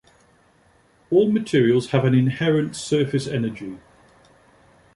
[1.11, 3.77] All materials have an inherent surface energy.